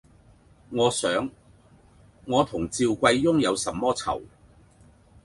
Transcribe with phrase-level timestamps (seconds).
[0.71, 1.29] 我想：
[2.25, 4.23] 我同趙貴翁有什麼讎，